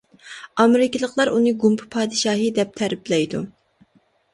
ئامېرىكىلىقلار 0.63 1.33
ئۇنى 1.35 1.55
گۇمپا 1.67 1.89
پادىشاھى، 1.99 2.51
دەپ 2.59 2.77
تەرىپلەيدۇ. 2.83 3.49